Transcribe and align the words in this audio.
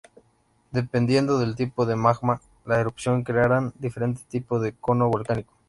Dependiendo 0.71 1.37
del 1.37 1.55
tipo 1.55 1.85
de 1.85 1.95
magma 1.95 2.41
las 2.65 2.79
erupciones 2.79 3.23
crearan 3.23 3.71
diferente 3.77 4.21
tipo 4.27 4.59
de 4.59 4.73
cono 4.73 5.09
volcánico. 5.11 5.53